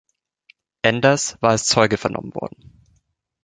Enders 0.81 1.37
war 1.43 1.51
als 1.51 1.67
Zeuge 1.67 1.97
vernommen 1.97 2.33
worden. 2.33 2.81